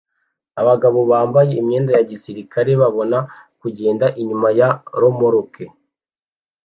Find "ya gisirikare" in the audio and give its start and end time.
1.97-2.71